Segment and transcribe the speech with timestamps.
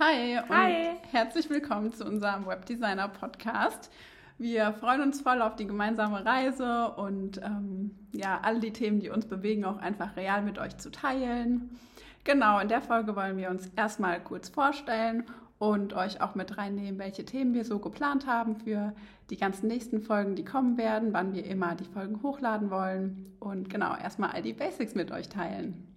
[0.00, 0.96] Hi und Hi.
[1.12, 3.92] herzlich willkommen zu unserem Webdesigner Podcast.
[4.38, 9.10] Wir freuen uns voll auf die gemeinsame Reise und ähm, ja, all die Themen, die
[9.10, 11.78] uns bewegen, auch einfach real mit euch zu teilen.
[12.24, 15.26] Genau, in der Folge wollen wir uns erstmal kurz vorstellen
[15.60, 18.94] und euch auch mit reinnehmen, welche Themen wir so geplant haben für
[19.30, 23.70] die ganzen nächsten Folgen, die kommen werden, wann wir immer die Folgen hochladen wollen und
[23.70, 25.93] genau, erstmal all die Basics mit euch teilen.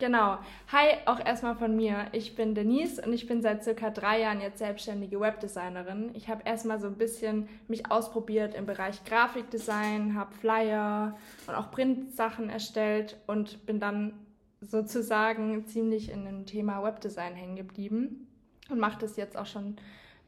[0.00, 0.38] Genau.
[0.72, 2.06] Hi, auch erstmal von mir.
[2.12, 6.10] Ich bin Denise und ich bin seit circa drei Jahren jetzt selbstständige Webdesignerin.
[6.14, 11.70] Ich habe erstmal so ein bisschen mich ausprobiert im Bereich Grafikdesign, habe Flyer und auch
[11.70, 14.14] Printsachen erstellt und bin dann
[14.62, 18.26] sozusagen ziemlich in dem Thema Webdesign hängen geblieben
[18.70, 19.76] und mache das jetzt auch schon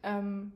[0.03, 0.53] ähm,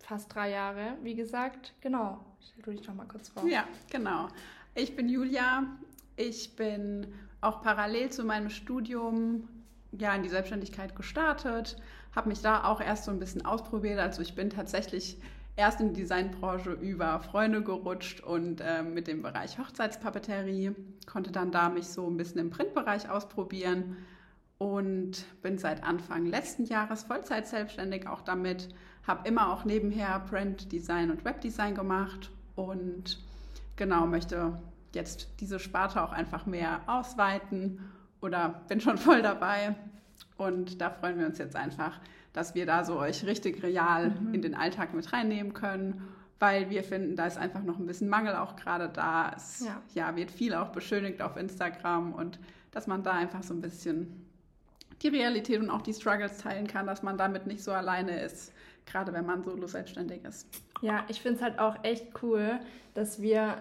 [0.00, 1.72] fast drei Jahre, wie gesagt.
[1.80, 2.18] Genau.
[2.40, 3.46] Stell du dich doch mal kurz vor.
[3.46, 4.26] Ja, genau.
[4.74, 5.68] Ich bin Julia.
[6.16, 9.48] Ich bin auch parallel zu meinem Studium
[9.92, 11.76] ja in die Selbstständigkeit gestartet,
[12.14, 13.98] habe mich da auch erst so ein bisschen ausprobiert.
[13.98, 15.18] Also ich bin tatsächlich
[15.56, 20.72] erst in die Designbranche über Freunde gerutscht und äh, mit dem Bereich Hochzeitspapeterie
[21.06, 23.96] konnte dann da mich so ein bisschen im Printbereich ausprobieren
[24.58, 28.68] und bin seit Anfang letzten Jahres Vollzeit selbstständig auch damit,
[29.06, 33.18] habe immer auch nebenher Print Design und Webdesign gemacht und
[33.76, 34.58] genau möchte
[34.94, 37.80] jetzt diese Sparte auch einfach mehr ausweiten
[38.20, 39.74] oder bin schon voll dabei.
[40.36, 42.00] Und da freuen wir uns jetzt einfach,
[42.32, 44.34] dass wir da so euch richtig real mhm.
[44.34, 46.02] in den Alltag mit reinnehmen können,
[46.40, 49.32] weil wir finden, da ist einfach noch ein bisschen Mangel auch gerade da.
[49.36, 49.80] Es ja.
[49.94, 52.38] ja, wird viel auch beschönigt auf Instagram und
[52.72, 54.26] dass man da einfach so ein bisschen
[55.02, 58.52] die Realität und auch die Struggles teilen kann, dass man damit nicht so alleine ist,
[58.86, 60.48] gerade wenn man solo selbstständig ist.
[60.80, 62.58] Ja, ich finde es halt auch echt cool,
[62.94, 63.58] dass wir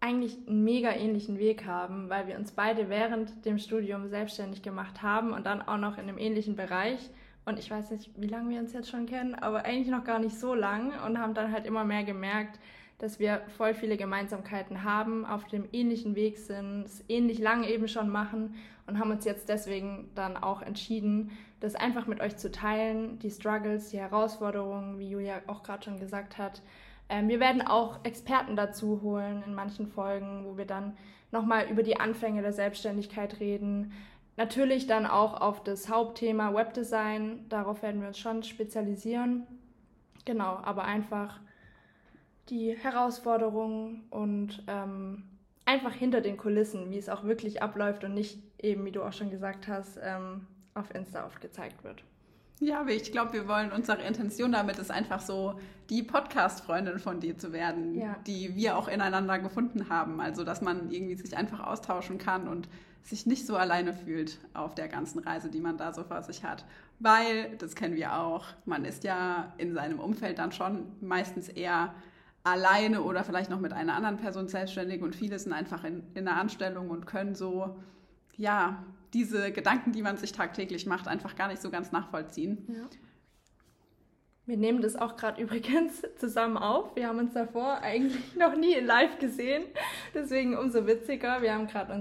[0.00, 5.02] eigentlich einen mega ähnlichen Weg haben, weil wir uns beide während dem Studium selbstständig gemacht
[5.02, 7.10] haben und dann auch noch in einem ähnlichen Bereich.
[7.44, 10.18] Und ich weiß nicht, wie lange wir uns jetzt schon kennen, aber eigentlich noch gar
[10.18, 12.58] nicht so lang und haben dann halt immer mehr gemerkt,
[12.98, 17.88] dass wir voll viele Gemeinsamkeiten haben, auf dem ähnlichen Weg sind, es ähnlich lang eben
[17.88, 18.54] schon machen
[18.86, 21.30] und haben uns jetzt deswegen dann auch entschieden,
[21.60, 25.98] das einfach mit euch zu teilen, die Struggles, die Herausforderungen, wie Julia auch gerade schon
[25.98, 26.62] gesagt hat,
[27.10, 30.96] ähm, wir werden auch Experten dazu holen in manchen Folgen, wo wir dann
[31.32, 33.92] nochmal über die Anfänge der Selbstständigkeit reden.
[34.36, 37.44] Natürlich dann auch auf das Hauptthema Webdesign.
[37.48, 39.46] Darauf werden wir uns schon spezialisieren.
[40.24, 41.40] Genau, aber einfach
[42.48, 45.24] die Herausforderungen und ähm,
[45.64, 49.12] einfach hinter den Kulissen, wie es auch wirklich abläuft und nicht eben, wie du auch
[49.12, 52.02] schon gesagt hast, ähm, auf Insta oft gezeigt wird.
[52.60, 57.36] Ja, ich glaube, wir wollen unsere Intention damit ist einfach so, die Podcast-Freundin von dir
[57.38, 58.16] zu werden, ja.
[58.26, 60.20] die wir auch ineinander gefunden haben.
[60.20, 62.68] Also, dass man irgendwie sich einfach austauschen kann und
[63.02, 66.44] sich nicht so alleine fühlt auf der ganzen Reise, die man da so vor sich
[66.44, 66.66] hat.
[66.98, 71.94] Weil, das kennen wir auch, man ist ja in seinem Umfeld dann schon meistens eher
[72.44, 76.28] alleine oder vielleicht noch mit einer anderen Person selbstständig und viele sind einfach in, in
[76.28, 77.76] einer Anstellung und können so,
[78.40, 82.64] ja, diese Gedanken, die man sich tagtäglich macht, einfach gar nicht so ganz nachvollziehen.
[82.68, 82.88] Ja.
[84.46, 86.96] Wir nehmen das auch gerade übrigens zusammen auf.
[86.96, 89.64] Wir haben uns davor eigentlich noch nie in live gesehen.
[90.14, 91.42] Deswegen umso witziger.
[91.42, 91.92] Wir haben gerade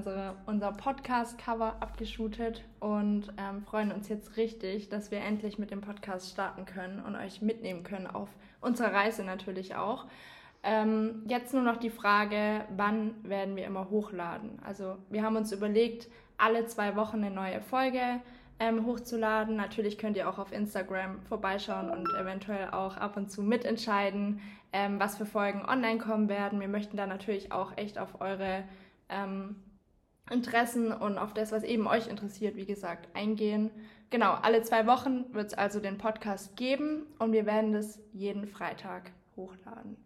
[0.45, 6.31] unser Podcast-Cover abgeshootet und ähm, freuen uns jetzt richtig, dass wir endlich mit dem Podcast
[6.31, 8.29] starten können und euch mitnehmen können auf
[8.61, 10.05] unserer Reise natürlich auch.
[10.61, 14.59] Ähm, jetzt nur noch die Frage, wann werden wir immer hochladen?
[14.65, 16.07] Also wir haben uns überlegt,
[16.39, 18.21] alle zwei Wochen eine neue Folge
[18.59, 19.55] ähm, hochzuladen.
[19.55, 24.41] Natürlich könnt ihr auch auf Instagram vorbeischauen und eventuell auch ab und zu mitentscheiden,
[24.73, 26.59] ähm, was für Folgen online kommen werden.
[26.59, 28.63] Wir möchten da natürlich auch echt auf eure
[29.09, 29.55] ähm,
[30.29, 33.71] Interessen und auf das, was eben euch interessiert, wie gesagt, eingehen.
[34.09, 38.47] Genau, alle zwei Wochen wird es also den Podcast geben und wir werden das jeden
[38.47, 39.97] Freitag hochladen.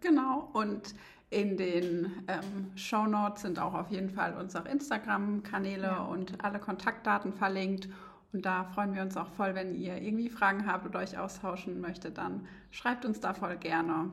[0.00, 0.94] Genau, und
[1.30, 6.02] in den ähm, Show Notes sind auch auf jeden Fall unsere Instagram-Kanäle ja.
[6.02, 7.88] und alle Kontaktdaten verlinkt.
[8.32, 11.80] Und da freuen wir uns auch voll, wenn ihr irgendwie Fragen habt oder euch austauschen
[11.80, 14.10] möchtet, dann schreibt uns da voll gerne.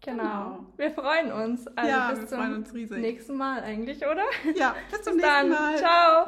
[0.00, 0.22] Genau.
[0.22, 0.66] genau.
[0.76, 1.66] Wir freuen uns.
[1.68, 2.98] Also ja, bis wir zum freuen uns riesig.
[2.98, 4.24] nächsten Mal eigentlich, oder?
[4.54, 5.48] Ja, bis zum bis nächsten dann.
[5.50, 5.76] Mal.
[5.76, 6.26] Ciao.